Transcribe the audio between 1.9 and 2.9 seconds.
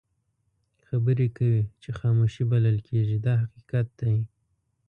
خاموشي بلل